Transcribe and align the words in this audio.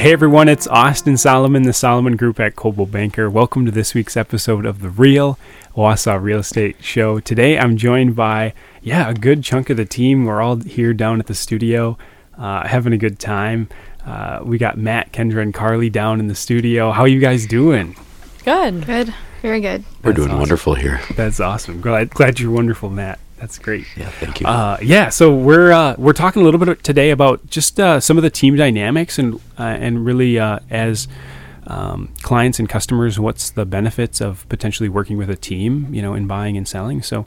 Hey 0.00 0.14
everyone, 0.14 0.48
it's 0.48 0.66
Austin 0.66 1.18
Solomon, 1.18 1.64
the 1.64 1.74
Solomon 1.74 2.16
Group 2.16 2.40
at 2.40 2.56
Coldwell 2.56 2.86
Banker. 2.86 3.28
Welcome 3.28 3.66
to 3.66 3.70
this 3.70 3.92
week's 3.92 4.16
episode 4.16 4.64
of 4.64 4.80
the 4.80 4.88
Real 4.88 5.38
Wausau 5.76 6.18
Real 6.22 6.38
Estate 6.38 6.82
Show. 6.82 7.20
Today 7.20 7.58
I'm 7.58 7.76
joined 7.76 8.16
by, 8.16 8.54
yeah, 8.80 9.10
a 9.10 9.12
good 9.12 9.44
chunk 9.44 9.68
of 9.68 9.76
the 9.76 9.84
team. 9.84 10.24
We're 10.24 10.40
all 10.40 10.56
here 10.56 10.94
down 10.94 11.20
at 11.20 11.26
the 11.26 11.34
studio, 11.34 11.98
uh, 12.38 12.66
having 12.66 12.94
a 12.94 12.96
good 12.96 13.18
time. 13.18 13.68
Uh, 14.06 14.40
we 14.42 14.56
got 14.56 14.78
Matt, 14.78 15.12
Kendra, 15.12 15.42
and 15.42 15.52
Carly 15.52 15.90
down 15.90 16.18
in 16.18 16.28
the 16.28 16.34
studio. 16.34 16.92
How 16.92 17.02
are 17.02 17.08
you 17.08 17.20
guys 17.20 17.44
doing? 17.44 17.94
Good. 18.42 18.86
Good. 18.86 19.14
Very 19.42 19.60
good. 19.60 19.84
We're 20.02 20.12
That's 20.12 20.16
doing 20.16 20.28
awesome. 20.30 20.38
wonderful 20.38 20.74
here. 20.76 21.02
That's 21.14 21.40
awesome. 21.40 21.82
Glad, 21.82 22.08
glad 22.08 22.40
you're 22.40 22.50
wonderful, 22.50 22.88
Matt. 22.88 23.18
That's 23.40 23.58
great. 23.58 23.86
Yeah, 23.96 24.10
thank 24.10 24.40
you. 24.40 24.46
Uh, 24.46 24.76
yeah, 24.82 25.08
so 25.08 25.34
we're 25.34 25.72
uh, 25.72 25.94
we're 25.96 26.12
talking 26.12 26.42
a 26.42 26.44
little 26.44 26.60
bit 26.60 26.84
today 26.84 27.10
about 27.10 27.48
just 27.48 27.80
uh, 27.80 27.98
some 27.98 28.18
of 28.18 28.22
the 28.22 28.28
team 28.28 28.54
dynamics 28.54 29.18
and 29.18 29.36
uh, 29.58 29.62
and 29.62 30.04
really 30.04 30.38
uh, 30.38 30.58
as 30.68 31.08
um, 31.66 32.12
clients 32.20 32.58
and 32.58 32.68
customers, 32.68 33.18
what's 33.18 33.48
the 33.48 33.64
benefits 33.64 34.20
of 34.20 34.46
potentially 34.50 34.90
working 34.90 35.16
with 35.16 35.30
a 35.30 35.36
team, 35.36 35.92
you 35.94 36.02
know, 36.02 36.12
in 36.12 36.26
buying 36.26 36.58
and 36.58 36.68
selling. 36.68 37.00
So, 37.00 37.26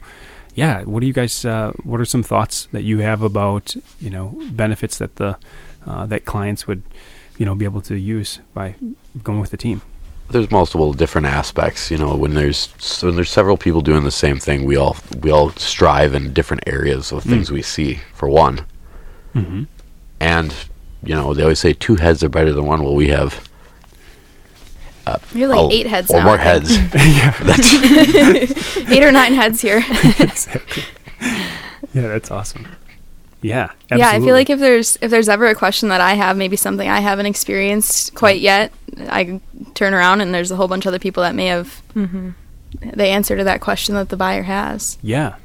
yeah, 0.54 0.82
what 0.84 1.00
do 1.00 1.06
you 1.06 1.12
guys? 1.12 1.44
Uh, 1.44 1.72
what 1.82 2.00
are 2.00 2.04
some 2.04 2.22
thoughts 2.22 2.66
that 2.66 2.82
you 2.82 2.98
have 2.98 3.20
about 3.20 3.74
you 4.00 4.10
know 4.10 4.38
benefits 4.52 4.98
that 4.98 5.16
the 5.16 5.36
uh, 5.84 6.06
that 6.06 6.24
clients 6.24 6.68
would 6.68 6.84
you 7.38 7.44
know 7.44 7.56
be 7.56 7.64
able 7.64 7.80
to 7.82 7.96
use 7.96 8.38
by 8.54 8.76
going 9.24 9.40
with 9.40 9.50
the 9.50 9.56
team? 9.56 9.82
There's 10.30 10.50
multiple 10.50 10.92
different 10.92 11.26
aspects. 11.26 11.90
You 11.90 11.98
know, 11.98 12.16
when 12.16 12.34
there's 12.34 12.72
so 12.78 13.06
when 13.08 13.16
there's 13.16 13.30
several 13.30 13.56
people 13.56 13.80
doing 13.82 14.04
the 14.04 14.10
same 14.10 14.38
thing, 14.38 14.64
we 14.64 14.76
all 14.76 14.96
we 15.20 15.30
all 15.30 15.50
strive 15.50 16.14
in 16.14 16.32
different 16.32 16.62
areas 16.66 17.12
of 17.12 17.22
things 17.22 17.50
we 17.50 17.62
see. 17.62 18.00
For 18.14 18.28
one, 18.28 18.66
Mm-hmm. 19.34 19.64
and 20.20 20.54
you 21.02 21.14
know, 21.14 21.34
they 21.34 21.42
always 21.42 21.58
say 21.58 21.72
two 21.72 21.96
heads 21.96 22.22
are 22.24 22.28
better 22.28 22.52
than 22.52 22.64
one. 22.66 22.82
Well, 22.82 22.94
we 22.94 23.08
have 23.08 23.46
You're 25.34 25.48
like 25.48 25.58
oh, 25.58 25.70
eight 25.70 25.86
heads 25.86 26.10
or 26.10 26.18
now. 26.18 26.24
more 26.24 26.38
I 26.38 26.60
think. 26.60 26.92
heads. 26.92 28.76
eight 28.90 29.02
or 29.02 29.12
nine 29.12 29.34
heads 29.34 29.60
here. 29.60 29.84
exactly. 30.18 30.82
Yeah, 31.92 32.08
that's 32.08 32.30
awesome. 32.30 32.66
Yeah, 33.44 33.72
Yeah, 33.90 34.08
I 34.08 34.20
feel 34.20 34.34
like 34.34 34.48
if 34.48 34.58
there's 34.58 34.96
if 35.02 35.10
there's 35.10 35.28
ever 35.28 35.46
a 35.46 35.54
question 35.54 35.90
that 35.90 36.00
I 36.00 36.14
have, 36.14 36.36
maybe 36.36 36.56
something 36.56 36.88
I 36.88 37.00
haven't 37.00 37.26
experienced 37.26 38.14
quite 38.14 38.40
yet, 38.40 38.72
I 38.98 39.38
turn 39.74 39.92
around 39.92 40.22
and 40.22 40.34
there's 40.34 40.50
a 40.50 40.56
whole 40.56 40.66
bunch 40.66 40.86
of 40.86 40.88
other 40.88 40.98
people 40.98 41.22
that 41.24 41.34
may 41.34 41.46
have 41.46 41.82
mm-hmm. 41.94 42.30
the 42.80 43.04
answer 43.04 43.36
to 43.36 43.44
that 43.44 43.60
question 43.60 43.96
that 43.96 44.08
the 44.08 44.16
buyer 44.16 44.44
has. 44.44 44.96
Yeah. 45.02 45.36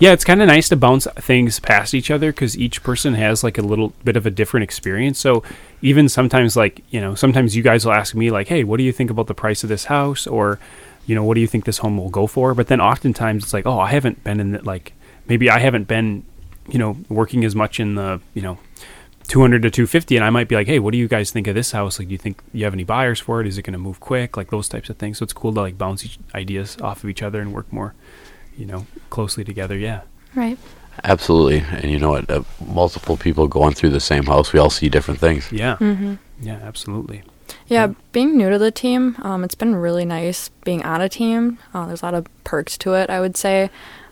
Yeah, 0.00 0.12
it's 0.12 0.24
kind 0.24 0.42
of 0.42 0.48
nice 0.48 0.68
to 0.68 0.76
bounce 0.76 1.06
things 1.16 1.60
past 1.60 1.94
each 1.94 2.10
other 2.10 2.32
because 2.32 2.58
each 2.58 2.82
person 2.82 3.14
has 3.14 3.44
like 3.44 3.56
a 3.56 3.62
little 3.62 3.92
bit 4.04 4.16
of 4.16 4.26
a 4.26 4.30
different 4.30 4.64
experience. 4.64 5.18
So 5.18 5.42
even 5.80 6.08
sometimes, 6.08 6.56
like, 6.56 6.82
you 6.90 7.00
know, 7.00 7.14
sometimes 7.14 7.56
you 7.56 7.62
guys 7.62 7.84
will 7.84 7.92
ask 7.92 8.14
me, 8.14 8.30
like, 8.30 8.48
hey, 8.48 8.64
what 8.64 8.78
do 8.78 8.84
you 8.84 8.92
think 8.92 9.10
about 9.10 9.26
the 9.28 9.34
price 9.34 9.62
of 9.62 9.68
this 9.68 9.86
house? 9.86 10.26
Or, 10.26 10.58
you 11.06 11.14
know, 11.14 11.24
what 11.24 11.34
do 11.34 11.40
you 11.40 11.46
think 11.46 11.64
this 11.64 11.78
home 11.78 11.98
will 11.98 12.10
go 12.10 12.26
for? 12.26 12.54
But 12.54 12.68
then 12.68 12.80
oftentimes 12.80 13.44
it's 13.44 13.52
like, 13.52 13.66
oh, 13.66 13.78
I 13.78 13.90
haven't 13.90 14.22
been 14.22 14.40
in 14.40 14.52
the, 14.52 14.62
like, 14.62 14.92
maybe 15.26 15.50
I 15.50 15.58
haven't 15.58 15.88
been, 15.88 16.24
you 16.68 16.78
know, 16.78 16.96
working 17.08 17.44
as 17.44 17.54
much 17.54 17.80
in 17.80 17.94
the, 17.94 18.20
you 18.34 18.42
know, 18.42 18.58
200 19.28 19.62
to 19.62 19.70
250 19.70 20.16
and 20.16 20.24
I 20.24 20.30
might 20.30 20.48
be 20.48 20.54
like, 20.54 20.66
"Hey, 20.66 20.78
what 20.78 20.92
do 20.92 20.98
you 20.98 21.06
guys 21.06 21.30
think 21.30 21.46
of 21.46 21.54
this 21.54 21.72
house? 21.72 21.98
Like 21.98 22.08
do 22.08 22.12
you 22.12 22.18
think 22.18 22.42
you 22.52 22.64
have 22.64 22.72
any 22.72 22.84
buyers 22.84 23.20
for 23.20 23.40
it? 23.40 23.46
Is 23.46 23.58
it 23.58 23.62
going 23.62 23.72
to 23.72 23.78
move 23.78 24.00
quick?" 24.00 24.36
Like 24.36 24.50
those 24.50 24.68
types 24.68 24.88
of 24.88 24.96
things. 24.96 25.18
So 25.18 25.24
it's 25.24 25.34
cool 25.34 25.52
to 25.52 25.60
like 25.60 25.76
bounce 25.76 26.04
each 26.04 26.18
ideas 26.34 26.78
off 26.80 27.04
of 27.04 27.10
each 27.10 27.22
other 27.22 27.40
and 27.40 27.52
work 27.52 27.70
more, 27.70 27.94
you 28.56 28.64
know, 28.64 28.86
closely 29.10 29.44
together. 29.44 29.76
Yeah. 29.76 30.00
Right. 30.34 30.58
Absolutely, 31.04 31.62
and 31.70 31.90
you 31.90 31.98
know 31.98 32.10
what? 32.10 32.28
Uh, 32.28 32.42
multiple 32.66 33.16
people 33.16 33.46
going 33.46 33.72
through 33.72 33.90
the 33.90 34.00
same 34.00 34.24
house, 34.24 34.52
we 34.52 34.58
all 34.58 34.70
see 34.70 34.88
different 34.88 35.20
things. 35.20 35.52
Yeah. 35.52 35.76
Mm-hmm. 35.76 36.14
Yeah, 36.40 36.58
absolutely. 36.62 37.22
Yeah, 37.68 37.92
being 38.12 38.36
new 38.36 38.50
to 38.50 38.58
the 38.58 38.70
team, 38.70 39.16
um, 39.22 39.44
it's 39.44 39.54
been 39.54 39.76
really 39.76 40.04
nice 40.04 40.48
being 40.64 40.84
on 40.84 41.00
a 41.00 41.08
team. 41.08 41.58
Uh, 41.72 41.86
there's 41.86 42.02
a 42.02 42.06
lot 42.06 42.14
of 42.14 42.26
perks 42.44 42.76
to 42.78 42.94
it, 42.94 43.10
I 43.10 43.20
would 43.20 43.36
say. 43.36 43.70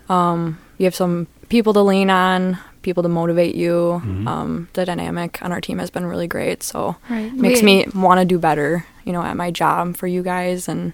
Um, 0.09 0.59
you 0.79 0.85
have 0.85 0.95
some 0.95 1.27
people 1.49 1.73
to 1.75 1.81
lean 1.83 2.11
on, 2.11 2.59
people 2.83 3.03
to 3.03 3.09
motivate 3.09 3.55
you. 3.55 4.01
Um, 4.27 4.69
the 4.75 4.85
dynamic 4.85 5.41
on 5.43 5.53
our 5.53 5.61
team 5.61 5.79
has 5.79 5.91
been 5.91 6.07
really 6.07 6.27
great, 6.29 6.63
so 6.63 6.97
Right. 7.11 7.33
makes 7.35 7.61
We- 7.61 7.67
me 7.67 7.87
want 7.95 8.21
to 8.21 8.25
do 8.25 8.39
better, 8.39 8.87
you 9.05 9.13
know, 9.13 9.23
at 9.23 9.37
my 9.37 9.51
job 9.51 9.97
for 9.97 10.07
you 10.07 10.23
guys 10.23 10.69
and 10.69 10.93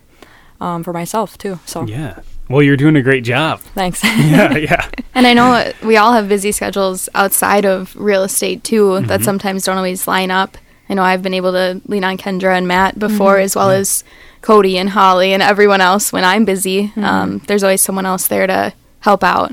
um, 0.61 0.85
for 0.85 0.93
myself 0.93 1.37
too. 1.39 1.59
So 1.67 1.85
Yeah. 1.87 2.21
Well, 2.49 2.63
you're 2.63 2.77
doing 2.77 2.97
a 2.97 3.03
great 3.03 3.25
job. 3.25 3.61
thanks. 3.75 4.03
Yeah, 4.05 4.57
yeah. 4.57 4.89
And 5.15 5.27
I 5.27 5.35
know 5.35 5.73
we 5.83 5.97
all 5.97 6.13
have 6.13 6.29
busy 6.29 6.53
schedules 6.53 7.09
outside 7.15 7.65
of 7.65 7.95
real 7.97 8.23
estate 8.23 8.63
too 8.65 8.85
Mm-hmm. 8.91 9.07
that 9.09 9.23
sometimes 9.25 9.65
don't 9.65 9.77
always 9.77 10.07
line 10.07 10.31
up. 10.31 10.57
I 10.89 10.95
know 10.95 11.03
I've 11.03 11.23
been 11.23 11.35
able 11.35 11.53
to 11.53 11.81
lean 11.87 12.05
on 12.05 12.17
Kendra 12.19 12.57
and 12.57 12.69
Matt 12.69 12.99
before, 12.99 13.39
as 13.39 13.57
well 13.57 13.71
as 13.71 14.05
Cody 14.43 14.77
and 14.79 14.91
Holly 14.91 15.33
and 15.33 15.43
everyone 15.43 15.81
else 15.81 16.13
when 16.13 16.25
I'm 16.25 16.45
busy. 16.45 16.93
Um, 16.97 17.41
there's 17.47 17.63
always 17.65 17.81
someone 17.81 18.05
else 18.07 18.27
there 18.29 18.47
to 18.47 18.73
help 19.01 19.25
out. 19.25 19.53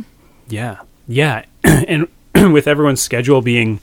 Yeah. 0.50 0.78
Yeah. 1.10 1.44
and 1.64 2.08
with 2.54 2.68
everyone's 2.68 3.02
schedule 3.02 3.42
being 3.42 3.82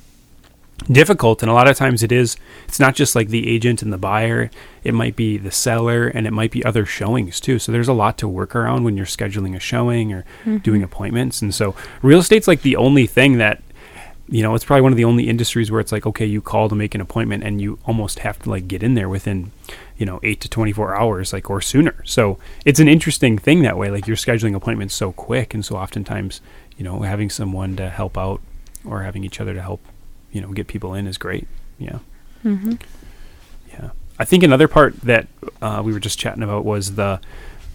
difficult 0.92 1.42
and 1.42 1.50
a 1.50 1.54
lot 1.54 1.69
of 1.69 1.76
times 1.76 2.03
it 2.03 2.12
is 2.12 2.37
it's 2.69 2.78
not 2.78 2.94
just 2.94 3.16
like 3.16 3.28
the 3.28 3.48
agent 3.48 3.82
and 3.82 3.92
the 3.92 3.98
buyer 3.98 4.50
it 4.84 4.92
might 4.92 5.16
be 5.16 5.38
the 5.38 5.50
seller 5.50 6.06
and 6.06 6.26
it 6.26 6.32
might 6.32 6.50
be 6.50 6.65
other 6.65 6.86
showings 6.86 7.41
too. 7.41 7.59
So 7.59 7.72
there's 7.72 7.88
a 7.88 7.92
lot 7.92 8.19
to 8.19 8.28
work 8.28 8.54
around 8.54 8.84
when 8.84 8.97
you're 8.97 9.06
scheduling 9.06 9.56
a 9.56 9.60
showing 9.60 10.12
or 10.12 10.22
mm-hmm. 10.42 10.59
doing 10.59 10.82
appointments. 10.82 11.42
And 11.42 11.53
so 11.53 11.75
real 12.03 12.20
estate's 12.20 12.47
like 12.47 12.62
the 12.62 12.76
only 12.76 13.06
thing 13.06 13.38
that 13.38 13.62
you 14.28 14.42
know 14.42 14.54
it's 14.54 14.65
probably 14.65 14.82
one 14.82 14.92
of 14.92 14.97
the 14.97 15.04
only 15.04 15.28
industries 15.28 15.70
where 15.70 15.81
it's 15.81 15.92
like 15.92 16.06
okay 16.06 16.26
you 16.26 16.41
call 16.41 16.69
to 16.69 16.75
make 16.75 16.94
an 16.94 17.00
appointment 17.00 17.42
and 17.42 17.60
you 17.60 17.78
almost 17.86 18.20
have 18.20 18.38
to 18.41 18.50
like 18.50 18.69
get 18.69 18.82
in 18.82 18.94
there 18.94 19.09
within 19.09 19.50
you 19.97 20.06
know 20.06 20.20
8 20.22 20.41
to 20.42 20.48
24 20.48 20.94
hours 20.94 21.32
like 21.32 21.50
or 21.50 21.60
sooner. 21.60 21.97
So 22.04 22.38
it's 22.65 22.78
an 22.78 22.88
interesting 22.88 23.38
thing 23.38 23.62
that 23.62 23.76
way 23.76 23.91
like 23.91 24.06
you're 24.06 24.16
scheduling 24.16 24.54
appointments 24.54 24.94
so 24.94 25.10
quick 25.10 25.54
and 25.54 25.65
so 25.65 25.76
oftentimes 25.76 26.41
you 26.76 26.84
know 26.84 27.03
having 27.03 27.31
someone 27.31 27.76
to 27.76 27.88
help 27.88 28.16
out 28.19 28.41
or 28.84 29.03
having 29.03 29.25
each 29.25 29.41
other 29.41 29.54
to 29.54 29.62
help 29.62 29.81
you 30.32 30.41
know 30.41 30.53
get 30.53 30.66
people 30.66 30.94
in 30.94 31.06
is 31.06 31.19
great. 31.19 31.47
Yeah. 31.78 31.98
Yeah. 33.72 33.91
I 34.19 34.25
think 34.25 34.42
another 34.42 34.69
part 34.69 35.00
that 35.03 35.28
uh, 35.60 35.82
we 35.84 35.92
were 35.92 36.00
just 36.00 36.19
chatting 36.19 36.42
about 36.42 36.65
was 36.65 36.94
the 36.94 37.20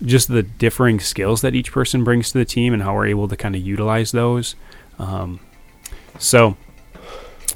just 0.03 0.27
the 0.27 0.41
differing 0.43 0.99
skills 0.99 1.41
that 1.41 1.53
each 1.53 1.71
person 1.71 2.03
brings 2.03 2.31
to 2.31 2.37
the 2.39 2.45
team 2.45 2.73
and 2.73 2.81
how 2.81 2.95
we're 2.95 3.05
able 3.07 3.27
to 3.27 3.37
kind 3.37 3.55
of 3.55 3.61
utilize 3.61 4.11
those. 4.11 4.55
Um, 4.97 5.39
so 6.19 6.57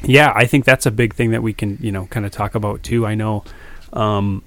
yeah 0.04 0.32
i 0.36 0.46
think 0.46 0.66
that's 0.66 0.86
a 0.86 0.92
big 0.92 1.14
thing 1.14 1.32
that 1.32 1.42
we 1.42 1.54
can 1.54 1.78
you 1.82 1.92
know 1.92 2.06
kind 2.08 2.26
of 2.26 2.32
talk 2.32 2.56
about 2.56 2.84
too. 2.84 3.06
I 3.06 3.16
know 3.16 3.44
um, 3.94 4.44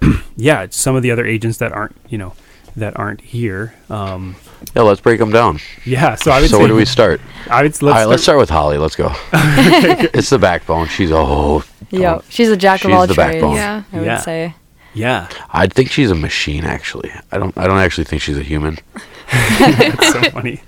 yeah 0.36 0.66
some 0.70 0.96
of 0.96 1.02
the 1.02 1.10
other 1.10 1.26
agents 1.26 1.58
that 1.58 1.72
aren't 1.72 1.96
you 2.08 2.18
know 2.18 2.34
that 2.76 2.96
aren't 2.98 3.20
here 3.20 3.74
um, 3.90 4.36
Yeah, 4.74 4.82
let's 4.82 5.00
break 5.00 5.18
them 5.18 5.30
down. 5.30 5.58
yeah 5.84 6.14
so 6.14 6.30
i 6.30 6.40
would 6.40 6.50
So 6.50 6.56
say 6.56 6.62
where 6.62 6.68
do 6.68 6.74
we 6.74 6.84
start? 6.84 7.20
I 7.50 7.62
would, 7.62 7.70
let's 7.70 7.82
all 7.82 7.88
right, 7.88 7.94
start, 7.96 8.08
let's 8.08 8.22
start 8.22 8.38
with 8.38 8.50
Holly. 8.50 8.78
Let's 8.78 8.96
go. 8.96 9.10
it's 9.32 10.30
the 10.30 10.38
backbone. 10.38 10.88
She's 10.88 11.10
oh, 11.12 11.62
Yep. 11.90 12.24
She's 12.28 12.48
a 12.50 12.56
jack 12.56 12.80
She's 12.80 12.86
of 12.86 12.92
all 12.92 13.06
trades. 13.06 13.16
backbone. 13.16 13.54
Yeah. 13.56 13.82
I 13.92 13.96
would 13.96 14.06
Yeah. 14.06 14.18
say. 14.18 14.54
yeah 14.94 15.28
I 15.52 15.66
think 15.68 15.90
she's 15.90 16.10
a 16.10 16.14
machine. 16.16 16.64
Actually, 16.64 17.10
I 17.30 17.38
don't. 17.38 17.56
I 17.56 17.66
don't 17.68 17.78
actually 17.78 18.04
think 18.04 18.20
she's 18.22 18.36
a 18.38 18.42
human. 18.42 18.78
That's 19.58 20.12
so 20.12 20.20
funny 20.30 20.60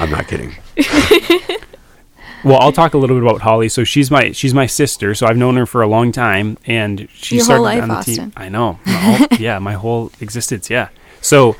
I'm 0.00 0.10
not 0.10 0.26
kidding. 0.28 0.54
Well, 2.46 2.60
I'll 2.60 2.70
talk 2.72 2.94
a 2.94 2.98
little 2.98 3.16
bit 3.16 3.28
about 3.28 3.40
Holly. 3.40 3.68
So 3.68 3.82
she's 3.82 4.08
my 4.08 4.30
she's 4.30 4.54
my 4.54 4.66
sister. 4.66 5.14
So 5.16 5.26
I've 5.26 5.36
known 5.36 5.56
her 5.56 5.66
for 5.66 5.82
a 5.82 5.88
long 5.88 6.12
time, 6.12 6.56
and 6.64 7.08
she 7.12 7.36
Your 7.36 7.44
started 7.44 7.58
whole 7.58 7.64
life, 7.64 7.82
on 7.82 7.88
the 7.88 7.94
Austin. 7.96 8.14
team. 8.14 8.32
I 8.36 8.48
know, 8.48 8.78
my 8.86 8.92
whole, 8.92 9.26
yeah, 9.40 9.58
my 9.58 9.72
whole 9.74 10.12
existence. 10.20 10.70
Yeah. 10.70 10.90
So 11.20 11.56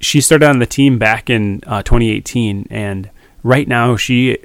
she 0.00 0.22
started 0.22 0.46
on 0.48 0.58
the 0.58 0.66
team 0.66 0.98
back 0.98 1.28
in 1.28 1.60
uh, 1.66 1.82
2018, 1.82 2.68
and 2.70 3.10
right 3.42 3.68
now 3.68 3.96
she 3.96 4.38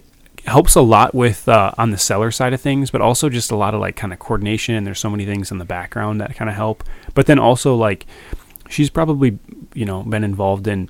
helps 0.46 0.76
a 0.76 0.82
lot 0.82 1.16
with 1.16 1.48
uh, 1.48 1.72
on 1.78 1.92
the 1.92 1.98
seller 1.98 2.30
side 2.30 2.52
of 2.54 2.60
things, 2.60 2.92
but 2.92 3.00
also 3.00 3.30
just 3.30 3.50
a 3.50 3.56
lot 3.56 3.74
of 3.74 3.80
like 3.80 3.96
kind 3.96 4.12
of 4.12 4.20
coordination. 4.20 4.76
And 4.76 4.86
there's 4.86 5.00
so 5.00 5.10
many 5.10 5.26
things 5.26 5.50
in 5.50 5.60
the 5.60 5.66
background 5.66 6.20
that 6.20 6.36
kind 6.36 6.50
of 6.50 6.56
help, 6.58 6.84
but 7.14 7.26
then 7.26 7.40
also 7.40 7.74
like 7.74 8.06
she's 8.70 8.90
probably 8.90 9.40
you 9.74 9.86
know 9.86 10.04
been 10.04 10.26
involved 10.26 10.68
in 10.68 10.90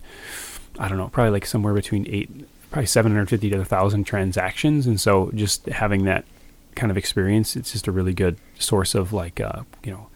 I 0.80 0.88
don't 0.88 0.98
know 0.98 1.10
probably 1.10 1.32
like 1.32 1.46
somewhere 1.46 1.74
between 1.76 2.08
eight 2.10 2.30
probably 2.76 2.88
750 2.88 3.50
to 3.52 3.58
1000 3.58 4.04
transactions. 4.04 4.86
And 4.86 5.00
so 5.00 5.32
just 5.34 5.66
having 5.68 6.04
that 6.04 6.26
kind 6.76 6.92
of 6.92 6.98
experience 6.98 7.56
it's 7.56 7.72
just 7.72 7.88
a 7.88 7.92
really 7.92 8.14
good 8.14 8.36
source 8.60 8.96
of 8.96 9.14
like 9.14 9.40
uh 9.40 9.62
you 9.86 9.94
know 9.94 10.08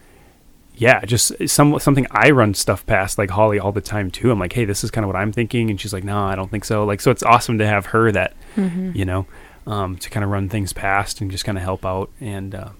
yeah 0.76 1.06
just 1.06 1.32
some 1.48 1.80
something 1.80 2.06
i 2.12 2.30
run 2.32 2.54
stuff 2.54 2.86
past 2.86 3.18
like 3.18 3.30
holly 3.30 3.58
all 3.58 3.72
the 3.72 3.80
time 3.80 4.12
too. 4.12 4.30
I'm 4.30 4.40
like 4.40 4.52
hey 4.52 4.66
this 4.66 4.84
is 4.84 4.92
kind 4.92 5.06
of 5.06 5.08
what 5.08 5.16
i'm 5.16 5.32
thinking. 5.32 5.70
And 5.70 5.80
she's 5.80 5.94
like 5.94 6.04
no 6.04 6.20
i 6.20 6.36
don't 6.36 6.52
think 6.52 6.66
so. 6.66 6.84
Like 6.84 7.00
so 7.00 7.12
it's 7.12 7.24
awesome 7.24 7.60
to 7.60 7.66
have 7.66 7.86
her 7.88 8.12
that 8.12 8.34
you 8.58 9.06
know 9.06 9.26
um, 9.66 9.96
to 10.00 10.10
kind 10.10 10.26
of 10.26 10.30
run 10.30 10.50
things 10.50 10.74
past 10.74 11.22
and 11.22 11.32
just 11.32 11.46
kind 11.46 11.58
of 11.58 11.64
help 11.64 11.86
out. 11.86 12.10
And 12.20 12.54
uh, 12.54 12.72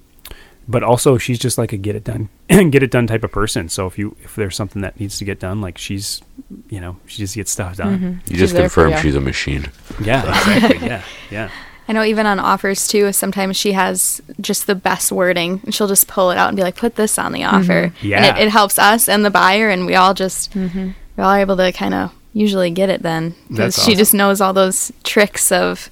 but 0.70 0.84
also 0.84 1.18
she's 1.18 1.40
just 1.40 1.58
like 1.58 1.74
a 1.74 1.78
get 1.78 1.96
it 1.96 2.04
done 2.04 2.30
get 2.70 2.84
it 2.84 2.92
done 2.92 3.08
type 3.08 3.24
of 3.24 3.32
person 3.32 3.68
so 3.68 3.88
if 3.88 3.98
you 3.98 4.16
if 4.22 4.36
there's 4.36 4.56
something 4.56 4.82
that 4.82 4.98
needs 5.00 5.18
to 5.18 5.26
get 5.26 5.40
done 5.40 5.60
like 5.60 5.78
she's 5.78 6.22
you 6.70 6.80
know 6.80 6.96
she 7.08 7.18
just 7.18 7.36
gets 7.36 7.52
stuff 7.52 7.78
done 7.78 7.98
mm-hmm. 7.98 8.06
You 8.06 8.20
She's 8.28 8.40
just 8.40 8.54
there 8.54 8.70
for 8.70 8.84
confirmed 8.84 9.04
she's 9.04 9.16
a 9.16 9.20
machine. 9.20 9.72
yeah 10.02 10.30
exactly 10.56 10.88
yeah 10.88 11.04
yeah 11.30 11.52
I 11.88 11.92
know 11.92 12.04
even 12.04 12.28
on 12.28 12.40
offers 12.40 12.88
too, 12.88 13.12
sometimes 13.12 13.58
she 13.58 13.72
has 13.72 14.22
just 14.40 14.68
the 14.68 14.76
best 14.76 15.12
wording. 15.12 15.60
And 15.64 15.74
she'll 15.74 15.88
just 15.88 16.08
pull 16.08 16.30
it 16.30 16.38
out 16.38 16.50
and 16.50 16.56
be 16.56 16.62
like, 16.62 16.76
put 16.76 16.94
this 16.98 17.18
on 17.18 17.32
the 17.32 17.46
offer. 17.46 17.92
Yeah. 18.04 18.18
And 18.18 18.38
it, 18.38 18.44
it 18.44 18.50
helps 18.52 18.78
us 18.78 19.10
and 19.10 19.26
the 19.26 19.32
buyer, 19.32 19.70
and 19.70 19.88
we 19.88 19.96
all 19.96 20.14
just, 20.14 20.54
mm-hmm. 20.54 20.92
we're 21.18 21.24
all 21.24 21.34
able 21.34 21.58
to 21.58 21.72
kind 21.72 21.96
of 21.96 22.14
usually 22.32 22.70
get 22.70 22.90
it 22.90 23.02
then. 23.02 23.34
Because 23.48 23.76
That's 23.76 23.86
she 23.86 23.94
awesome. 23.94 23.98
just 23.98 24.14
knows 24.14 24.40
all 24.40 24.54
those 24.54 24.92
tricks 25.04 25.52
of 25.52 25.90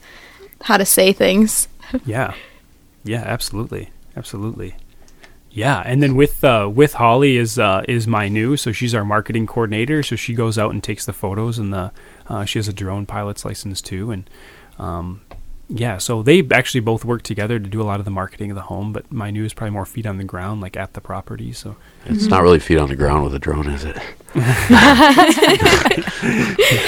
how 0.61 0.77
to 0.77 0.85
say 0.85 1.13
things. 1.13 1.67
Yeah. 2.05 2.35
Yeah, 3.03 3.23
absolutely. 3.25 3.89
Absolutely. 4.17 4.75
Yeah, 5.51 5.81
and 5.85 6.03
then 6.03 6.15
with 6.15 6.43
uh, 6.43 6.69
with 6.73 6.93
Holly 6.93 7.37
is 7.37 7.57
uh, 7.57 7.83
is 7.87 8.07
my 8.07 8.27
new, 8.27 8.57
so 8.57 8.71
she's 8.71 8.93
our 8.93 9.05
marketing 9.05 9.47
coordinator. 9.47 10.03
So 10.03 10.15
she 10.15 10.33
goes 10.33 10.57
out 10.57 10.71
and 10.71 10.83
takes 10.83 11.05
the 11.05 11.13
photos, 11.13 11.57
and 11.57 11.73
the 11.73 11.91
uh, 12.27 12.45
she 12.45 12.59
has 12.59 12.67
a 12.67 12.73
drone 12.73 13.05
pilot's 13.05 13.45
license 13.45 13.81
too, 13.81 14.11
and 14.11 14.29
um, 14.77 15.21
yeah, 15.69 15.97
so 15.97 16.21
they 16.21 16.47
actually 16.51 16.81
both 16.81 17.05
work 17.05 17.23
together 17.23 17.59
to 17.59 17.67
do 17.67 17.81
a 17.81 17.83
lot 17.83 17.99
of 17.99 18.05
the 18.05 18.11
marketing 18.11 18.51
of 18.51 18.55
the 18.55 18.63
home. 18.63 18.93
But 18.93 19.11
my 19.11 19.31
new 19.31 19.45
is 19.45 19.53
probably 19.53 19.71
more 19.71 19.85
feet 19.85 20.05
on 20.05 20.17
the 20.17 20.23
ground, 20.23 20.61
like 20.61 20.77
at 20.77 20.93
the 20.93 21.01
property. 21.01 21.53
So 21.53 21.75
It's 22.05 22.27
not 22.27 22.41
really 22.41 22.59
feet 22.59 22.77
on 22.77 22.89
the 22.89 22.95
ground 22.95 23.23
with 23.23 23.33
a 23.33 23.39
drone, 23.39 23.67
is 23.67 23.83
it? 23.83 23.97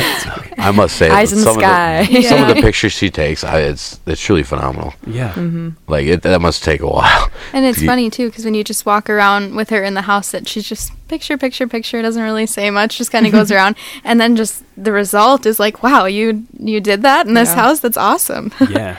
I 0.70 0.72
must 0.72 0.96
say, 0.98 1.10
Eyes 1.10 1.32
in 1.34 1.40
the 1.40 1.44
some 1.46 1.56
sky. 1.60 2.02
Of 2.02 2.08
the, 2.10 2.22
Some 2.30 2.42
of 2.50 2.56
the 2.56 2.62
pictures 2.62 2.92
she 2.92 3.10
takes, 3.10 3.44
I, 3.44 3.60
it's 3.62 4.00
it's 4.06 4.22
truly 4.22 4.44
phenomenal. 4.44 4.94
yeah, 5.08 5.32
mm-hmm. 5.34 5.70
Like 5.88 6.06
it, 6.06 6.22
that 6.22 6.40
must 6.42 6.64
take 6.64 6.82
a 6.82 6.88
while. 6.88 7.30
And 7.54 7.66
it's 7.66 7.84
funny 7.92 8.10
too, 8.10 8.30
because 8.30 8.46
when 8.46 8.54
you 8.54 8.64
just 8.64 8.86
walk 8.86 9.10
around 9.10 9.56
with 9.56 9.70
her 9.72 9.84
in 9.84 9.94
the 9.96 10.04
house, 10.04 10.32
that 10.32 10.48
she's 10.48 10.68
just 10.70 10.92
picture, 11.08 11.38
picture, 11.38 11.68
picture, 11.68 12.02
doesn't 12.02 12.22
really 12.22 12.46
say 12.46 12.70
much, 12.70 12.98
just 12.98 13.12
kind 13.12 13.26
of 13.26 13.32
goes 13.32 13.52
around, 13.56 13.76
and 14.04 14.22
then 14.22 14.36
just 14.36 14.64
the 14.78 14.92
result 14.92 15.46
is 15.46 15.60
like, 15.60 15.82
wow, 15.84 16.06
you 16.06 16.46
you 16.60 16.80
did 16.80 17.02
that 17.02 17.26
in 17.28 17.34
this 17.34 17.50
Yeah. 17.50 17.56
house. 17.56 17.80
That's 17.80 17.98
awesome. 17.98 18.52
yeah, 18.70 18.98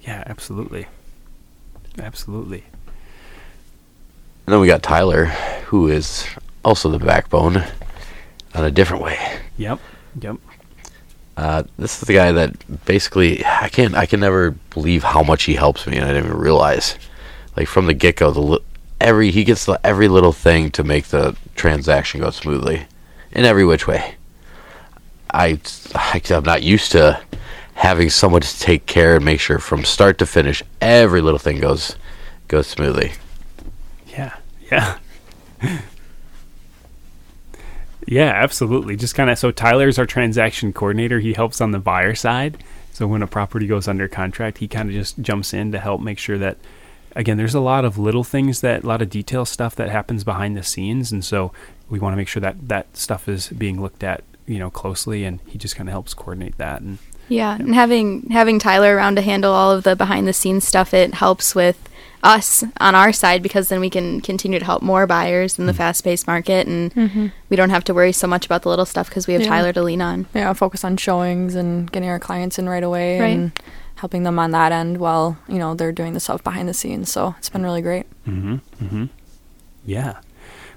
yeah, 0.00 0.24
absolutely, 0.26 0.86
absolutely. 1.98 2.64
And 4.46 4.52
then 4.52 4.60
we 4.60 4.66
got 4.66 4.82
Tyler, 4.82 5.26
who 5.66 5.88
is 5.88 6.26
also 6.64 6.90
the 6.90 6.98
backbone 6.98 7.64
on 8.54 8.64
a 8.64 8.70
different 8.70 9.02
way. 9.02 9.18
Yep, 9.56 9.80
yep. 10.20 10.36
Uh, 11.36 11.64
this 11.78 12.00
is 12.00 12.06
the 12.06 12.14
guy 12.14 12.32
that 12.32 12.84
basically 12.84 13.44
I 13.44 13.68
can't 13.68 13.94
I 13.94 14.06
can 14.06 14.20
never 14.20 14.52
believe 14.70 15.02
how 15.02 15.22
much 15.22 15.44
he 15.44 15.54
helps 15.54 15.86
me, 15.86 15.96
and 15.96 16.04
I 16.04 16.08
didn't 16.08 16.26
even 16.26 16.38
realize. 16.38 16.96
Like 17.56 17.68
from 17.68 17.86
the 17.86 17.94
get 17.94 18.16
go, 18.16 18.30
the 18.30 18.40
li- 18.40 18.64
every 19.00 19.30
he 19.30 19.44
gets 19.44 19.64
the, 19.64 19.80
every 19.84 20.08
little 20.08 20.32
thing 20.32 20.70
to 20.72 20.84
make 20.84 21.06
the 21.06 21.36
transaction 21.56 22.20
go 22.20 22.30
smoothly, 22.30 22.86
in 23.32 23.44
every 23.44 23.64
which 23.64 23.86
way. 23.86 24.14
I, 25.32 25.58
I 25.94 26.22
I'm 26.30 26.44
not 26.44 26.62
used 26.62 26.92
to 26.92 27.20
having 27.74 28.08
someone 28.10 28.40
to 28.40 28.58
take 28.60 28.86
care 28.86 29.16
and 29.16 29.24
make 29.24 29.40
sure 29.40 29.58
from 29.58 29.84
start 29.84 30.18
to 30.18 30.26
finish 30.26 30.62
every 30.80 31.20
little 31.20 31.40
thing 31.40 31.58
goes 31.58 31.96
goes 32.46 32.68
smoothly. 32.68 33.12
Yeah, 34.06 34.36
yeah. 34.70 34.98
yeah, 38.06 38.30
absolutely. 38.30 38.96
Just 38.96 39.14
kind 39.14 39.30
of 39.30 39.38
so 39.38 39.50
Tyler's 39.50 39.98
our 39.98 40.06
transaction 40.06 40.72
coordinator. 40.72 41.20
He 41.20 41.32
helps 41.32 41.60
on 41.60 41.70
the 41.70 41.78
buyer 41.78 42.14
side. 42.14 42.62
So 42.92 43.06
when 43.06 43.22
a 43.22 43.26
property 43.26 43.66
goes 43.66 43.88
under 43.88 44.06
contract, 44.08 44.58
he 44.58 44.68
kind 44.68 44.88
of 44.88 44.94
just 44.94 45.18
jumps 45.20 45.52
in 45.52 45.72
to 45.72 45.80
help 45.80 46.00
make 46.00 46.18
sure 46.18 46.38
that 46.38 46.58
again, 47.16 47.36
there's 47.36 47.54
a 47.54 47.60
lot 47.60 47.84
of 47.84 47.98
little 47.98 48.24
things 48.24 48.60
that 48.60 48.84
a 48.84 48.86
lot 48.86 49.02
of 49.02 49.10
detail 49.10 49.44
stuff 49.44 49.76
that 49.76 49.88
happens 49.88 50.24
behind 50.24 50.56
the 50.56 50.62
scenes 50.62 51.12
and 51.12 51.24
so 51.24 51.52
we 51.88 51.98
want 51.98 52.12
to 52.12 52.16
make 52.16 52.28
sure 52.28 52.40
that 52.40 52.68
that 52.68 52.96
stuff 52.96 53.28
is 53.28 53.48
being 53.48 53.80
looked 53.80 54.02
at, 54.02 54.24
you 54.46 54.58
know, 54.58 54.70
closely 54.70 55.24
and 55.24 55.40
he 55.46 55.58
just 55.58 55.76
kind 55.76 55.88
of 55.88 55.92
helps 55.92 56.14
coordinate 56.14 56.58
that 56.58 56.80
and 56.80 56.98
Yeah, 57.28 57.54
and 57.54 57.74
having 57.74 58.28
having 58.30 58.58
Tyler 58.58 58.96
around 58.96 59.16
to 59.16 59.22
handle 59.22 59.52
all 59.52 59.70
of 59.72 59.84
the 59.84 59.96
behind 59.96 60.26
the 60.28 60.32
scenes 60.32 60.66
stuff, 60.66 60.92
it 60.94 61.14
helps 61.14 61.54
with 61.54 61.88
us 62.22 62.64
on 62.80 62.94
our 62.94 63.12
side 63.12 63.42
because 63.42 63.68
then 63.68 63.80
we 63.80 63.90
can 63.90 64.20
continue 64.20 64.58
to 64.58 64.64
help 64.64 64.82
more 64.82 65.06
buyers 65.06 65.58
in 65.58 65.66
the 65.66 65.74
fast 65.74 66.02
paced 66.04 66.26
market, 66.26 66.66
and 66.66 67.30
we 67.50 67.56
don't 67.56 67.70
have 67.70 67.84
to 67.84 67.94
worry 67.94 68.12
so 68.12 68.26
much 68.26 68.46
about 68.46 68.62
the 68.62 68.68
little 68.68 68.86
stuff 68.86 69.08
because 69.08 69.26
we 69.26 69.34
have 69.34 69.42
Yeah. 69.42 69.48
Tyler 69.48 69.72
to 69.74 69.82
lean 69.82 70.00
on. 70.00 70.26
Yeah, 70.34 70.52
focus 70.54 70.84
on 70.84 70.96
showings 70.96 71.54
and 71.54 71.90
getting 71.92 72.08
our 72.08 72.18
clients 72.18 72.58
in 72.58 72.68
right 72.68 72.82
away 72.82 73.20
Right. 73.20 73.36
and 73.36 73.52
helping 73.96 74.22
them 74.22 74.38
on 74.38 74.50
that 74.52 74.72
end 74.72 74.98
while, 74.98 75.36
you 75.48 75.58
know, 75.58 75.74
they're 75.74 75.92
doing 75.92 76.14
the 76.14 76.20
stuff 76.20 76.42
behind 76.42 76.68
the 76.68 76.74
scenes. 76.74 77.10
So 77.10 77.34
it's 77.38 77.48
been 77.50 77.62
really 77.62 77.82
great. 77.82 78.06
Mm-hmm. 78.26 78.54
Mm-hmm. 78.84 79.04
Yeah. 79.86 80.18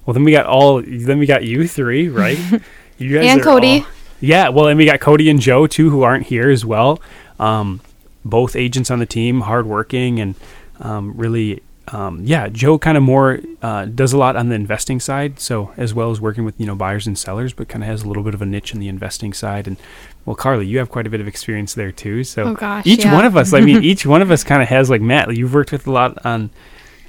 Well, 0.06 0.14
then 0.14 0.24
we 0.24 0.32
got 0.32 0.46
all. 0.46 0.82
Then 0.86 1.18
we 1.20 1.26
got 1.26 1.44
you 1.44 1.68
three, 1.68 2.08
right? 2.10 2.38
You 3.00 3.14
guys 3.16 3.28
And 3.28 3.42
are 3.42 3.44
Cody. 3.44 3.80
all- 3.82 3.86
yeah. 4.20 4.50
Well, 4.50 4.68
and 4.68 4.78
we 4.78 4.86
got 4.86 5.00
Cody 5.00 5.30
and 5.30 5.40
Joe 5.40 5.68
too, 5.68 5.90
who 5.90 6.02
aren't 6.04 6.28
here 6.28 6.50
as 6.50 6.66
well. 6.66 7.00
Um, 7.40 7.82
both 8.26 8.56
agents 8.56 8.92
on 8.92 9.00
the 9.00 9.06
team, 9.06 9.42
hardworking 9.42 10.20
and 10.20 10.36
um, 10.80 11.16
really. 11.18 11.62
Um, 11.90 12.20
yeah, 12.26 12.50
Joe 12.50 12.78
kind 12.78 12.98
of 12.98 13.04
more 13.04 13.40
uh, 13.62 13.86
does 13.86 14.12
a 14.12 14.18
lot 14.18 14.36
on 14.36 14.50
the 14.50 14.56
investing 14.56 15.00
side, 15.00 15.40
so 15.40 15.72
as 15.78 15.94
well 15.94 16.12
as 16.12 16.20
working 16.20 16.44
with 16.44 16.60
you 16.60 16.66
know 16.66 16.76
buyers 16.76 17.08
and 17.08 17.18
sellers, 17.18 17.54
but 17.54 17.70
kind 17.70 17.82
of 17.82 17.88
has 17.88 18.04
a 18.04 18.08
little 18.10 18.24
bit 18.24 18.34
of 18.34 18.42
a 18.42 18.46
niche 18.46 18.74
in 18.74 18.82
the 18.82 18.90
investing 18.90 19.32
side. 19.32 19.68
And 19.68 19.78
well, 20.26 20.36
Carly, 20.36 20.68
you 20.68 20.80
have 20.80 20.90
quite 20.90 21.08
a 21.08 21.10
bit 21.10 21.22
of 21.22 21.30
experience 21.30 21.76
there 21.76 21.94
too. 21.94 22.26
So 22.26 22.44
Oh, 22.44 22.54
gosh, 22.56 22.86
each 22.86 23.06
yeah. 23.06 23.14
one 23.14 23.24
of 23.24 23.38
us, 23.38 23.54
I 23.54 23.62
mean, 23.62 23.84
each 23.86 24.06
one 24.06 24.22
of 24.22 24.32
us 24.32 24.44
kind 24.44 24.62
of 24.62 24.68
has 24.68 24.90
like 24.90 25.00
Matt. 25.00 25.34
You've 25.34 25.54
worked 25.54 25.72
with 25.72 25.88
a 25.88 25.92
lot 25.92 26.26
on 26.26 26.50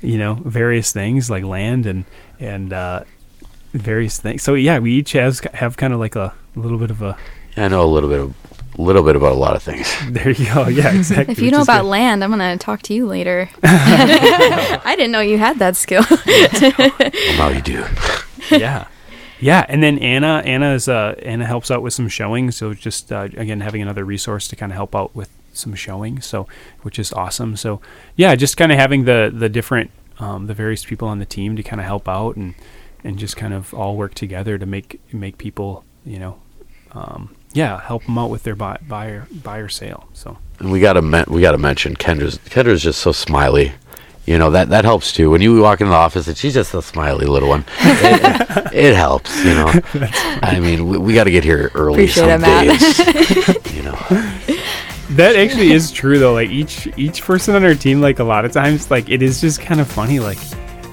you 0.00 0.16
know 0.16 0.34
various 0.34 0.92
things 0.92 1.28
like 1.28 1.42
land 1.42 1.84
and 1.84 2.04
and 2.38 2.72
uh, 2.72 3.02
various 3.72 4.20
things. 4.20 4.44
So 4.44 4.54
yeah, 4.54 4.78
we 4.78 4.92
each 4.92 5.10
has 5.12 5.40
have 5.54 5.76
kind 5.76 5.92
of 5.92 5.98
like 5.98 6.14
a 6.14 6.34
little 6.58 6.78
bit 6.78 6.90
of 6.90 7.02
a. 7.02 7.16
I 7.56 7.68
know 7.68 7.84
a 7.84 7.86
little 7.86 8.08
bit 8.08 8.20
of 8.20 8.34
a 8.78 8.82
little 8.82 9.02
bit 9.02 9.16
about 9.16 9.32
a 9.32 9.36
lot 9.36 9.56
of 9.56 9.62
things. 9.62 9.92
There 10.08 10.30
you 10.30 10.46
go. 10.46 10.68
Yeah, 10.68 10.92
exactly. 10.94 11.32
If 11.32 11.40
you 11.40 11.50
know 11.50 11.62
about 11.62 11.82
good. 11.82 11.88
land, 11.88 12.24
I'm 12.24 12.30
gonna 12.30 12.56
talk 12.56 12.82
to 12.82 12.94
you 12.94 13.06
later. 13.06 13.48
I 13.62 14.94
didn't 14.96 15.12
know 15.12 15.20
you 15.20 15.38
had 15.38 15.58
that 15.58 15.76
skill. 15.76 16.04
Well, 16.10 17.10
now 17.36 17.48
you 17.48 17.60
do. 17.60 17.84
yeah, 18.50 18.88
yeah, 19.40 19.64
and 19.68 19.82
then 19.82 19.98
Anna, 19.98 20.42
Anna 20.44 20.72
is 20.74 20.88
uh, 20.88 21.14
Anna 21.22 21.46
helps 21.46 21.70
out 21.70 21.82
with 21.82 21.92
some 21.92 22.08
showing. 22.08 22.50
So 22.50 22.74
just 22.74 23.12
uh, 23.12 23.28
again 23.36 23.60
having 23.60 23.82
another 23.82 24.04
resource 24.04 24.48
to 24.48 24.56
kind 24.56 24.72
of 24.72 24.76
help 24.76 24.94
out 24.94 25.14
with 25.14 25.30
some 25.52 25.74
showing. 25.74 26.20
So 26.20 26.46
which 26.82 26.98
is 26.98 27.12
awesome. 27.12 27.56
So 27.56 27.80
yeah, 28.16 28.34
just 28.34 28.56
kind 28.56 28.72
of 28.72 28.78
having 28.78 29.04
the 29.04 29.32
the 29.34 29.48
different 29.48 29.90
um, 30.18 30.46
the 30.46 30.54
various 30.54 30.84
people 30.84 31.08
on 31.08 31.18
the 31.18 31.26
team 31.26 31.56
to 31.56 31.62
kind 31.62 31.80
of 31.80 31.86
help 31.86 32.08
out 32.08 32.36
and 32.36 32.54
and 33.04 33.18
just 33.18 33.36
kind 33.36 33.54
of 33.54 33.72
all 33.74 33.96
work 33.96 34.14
together 34.14 34.58
to 34.58 34.66
make 34.66 35.00
make 35.12 35.38
people 35.38 35.84
you 36.04 36.18
know 36.18 36.40
um, 36.92 37.34
yeah 37.52 37.80
help 37.80 38.04
them 38.04 38.18
out 38.18 38.30
with 38.30 38.42
their 38.42 38.54
buy, 38.56 38.78
buyer 38.88 39.26
buyer 39.30 39.68
sale. 39.68 40.08
So 40.12 40.36
And 40.58 40.70
we 40.70 40.80
gotta 40.80 41.02
men- 41.02 41.26
we 41.28 41.40
gotta 41.40 41.58
mention 41.58 41.96
Kendra's 41.96 42.38
Kendra's 42.38 42.82
just 42.82 43.00
so 43.00 43.12
smiley. 43.12 43.72
You 44.26 44.36
know 44.36 44.50
that 44.50 44.68
that 44.68 44.84
helps 44.84 45.12
too. 45.12 45.30
When 45.30 45.40
you 45.40 45.58
walk 45.62 45.80
in 45.80 45.88
the 45.88 45.94
office 45.94 46.28
and 46.28 46.36
she's 46.36 46.52
just 46.52 46.74
a 46.74 46.82
smiley 46.82 47.24
little 47.24 47.48
one, 47.48 47.64
it, 47.80 48.74
it 48.74 48.94
helps. 48.94 49.42
You 49.42 49.54
know, 49.54 49.72
I 50.42 50.60
mean, 50.60 50.86
we, 50.86 50.98
we 50.98 51.14
got 51.14 51.24
to 51.24 51.30
get 51.30 51.44
here 51.44 51.70
early 51.74 51.94
Appreciate 52.04 52.38
some 52.38 52.44
it, 52.44 52.78
days. 52.78 53.74
you 53.74 53.82
know, 53.84 53.96
That 55.12 55.34
actually 55.34 55.72
is 55.72 55.90
true 55.90 56.18
though. 56.18 56.34
Like 56.34 56.50
each 56.50 56.86
each 56.98 57.22
person 57.22 57.54
on 57.54 57.64
our 57.64 57.74
team, 57.74 58.02
like 58.02 58.18
a 58.18 58.24
lot 58.24 58.44
of 58.44 58.52
times, 58.52 58.90
like 58.90 59.08
it 59.08 59.22
is 59.22 59.40
just 59.40 59.62
kind 59.62 59.80
of 59.80 59.88
funny. 59.90 60.20
Like, 60.20 60.36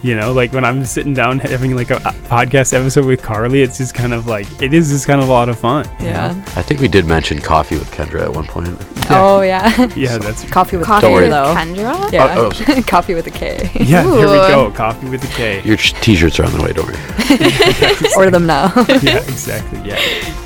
you 0.06 0.16
know, 0.16 0.32
like 0.34 0.54
when 0.54 0.64
I'm 0.64 0.86
sitting 0.86 1.16
down 1.16 1.40
having 1.40 1.76
like 1.76 1.90
a, 1.90 1.96
a 1.96 2.14
podcast 2.30 2.76
episode 2.76 3.06
with 3.06 3.24
Carly, 3.24 3.64
it's 3.64 3.80
just 3.80 3.96
kind 3.96 4.14
of 4.14 4.28
like 4.28 4.46
it 4.62 4.72
is 4.72 4.90
just 4.90 5.08
kind 5.08 5.20
of 5.20 5.28
a 5.28 5.32
lot 5.32 5.50
of 5.50 5.58
fun. 5.58 5.84
you 6.00 6.06
Yeah. 6.06 6.30
I 6.56 6.62
think 6.62 6.80
we 6.80 6.88
did 6.88 7.08
mention 7.08 7.42
coffee 7.42 7.76
with 7.76 7.90
Kendra 7.90 8.22
at 8.22 8.32
one 8.32 8.46
point. 8.46 8.78
Oh, 9.10 9.42
yeah. 9.42 9.68
yeah, 9.96 10.20
that's 10.20 10.44
Coffee 10.52 10.78
with 10.78 10.86
Coffee 10.86 11.12
with 11.12 11.32
though. 11.32 11.56
Kendra. 11.56 12.12
Yeah. 12.12 12.36
Oh, 12.38 12.52
oh, 12.54 12.84
Coffee 12.88 13.16
with 13.16 13.26
a 13.26 13.32
K. 13.32 13.72
yeah. 13.80 14.04
Here 14.04 14.28
we 14.28 14.38
go. 14.38 14.70
Coffee 14.70 15.10
with 15.10 15.24
a 15.24 15.34
K. 15.36 15.64
Your 15.64 15.78
t-shirts 15.78 16.40
are 16.40 16.46
on 16.46 16.52
the 16.52 16.62
way. 16.62 16.72
Don't 16.72 16.86
worry. 16.86 18.12
Order 18.16 18.30
them 18.30 18.46
now. 18.46 18.72
yeah, 19.02 19.18
exactly. 19.24 19.80
Yeah, 19.80 20.00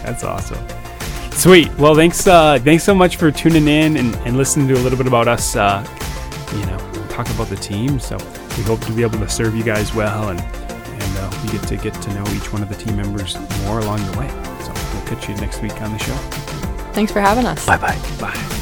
that's 0.03 0.23
awesome. 0.23 0.65
Sweet. 1.31 1.69
Well, 1.77 1.95
thanks. 1.95 2.25
Uh, 2.25 2.59
thanks 2.63 2.85
so 2.85 2.95
much 2.95 3.17
for 3.17 3.29
tuning 3.29 3.67
in 3.67 3.97
and, 3.97 4.15
and 4.25 4.37
listening 4.37 4.69
to 4.69 4.75
a 4.75 4.81
little 4.81 4.97
bit 4.97 5.07
about 5.07 5.27
us. 5.27 5.57
Uh, 5.57 5.85
you 6.53 6.65
know, 6.65 6.77
talk 7.09 7.29
about 7.31 7.47
the 7.49 7.57
team. 7.57 7.99
So 7.99 8.17
we 8.59 8.65
hope 8.65 8.81
to 8.81 8.91
be 8.91 9.01
able 9.01 9.17
to 9.19 9.29
serve 9.29 9.55
you 9.55 9.63
guys 9.63 9.95
well, 9.95 10.29
and 10.29 10.39
and 10.39 11.17
uh, 11.17 11.31
we 11.41 11.49
get 11.49 11.65
to 11.69 11.77
get 11.77 11.93
to 11.93 12.13
know 12.13 12.23
each 12.33 12.51
one 12.51 12.61
of 12.61 12.69
the 12.69 12.75
team 12.75 12.97
members 12.97 13.37
more 13.63 13.79
along 13.79 13.99
the 14.11 14.19
way. 14.19 14.27
So 14.63 14.73
we'll 14.93 15.07
catch 15.07 15.29
you 15.29 15.35
next 15.35 15.61
week 15.61 15.81
on 15.81 15.91
the 15.93 15.99
show. 15.99 16.15
Thanks 16.93 17.11
for 17.11 17.21
having 17.21 17.45
us. 17.45 17.65
Bye 17.65 17.77
bye. 17.77 17.97
Bye. 18.19 18.58